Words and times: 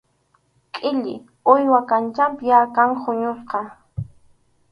Qhilli, 0.75 1.13
uywa 1.53 1.79
kanchapi 1.89 2.47
akan 2.61 2.89
huñusqa. 3.01 3.59